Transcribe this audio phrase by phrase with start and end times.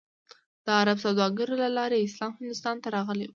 [0.65, 3.29] د عرب سوداګرو له لارې اسلام هندوستان ته راغلی و.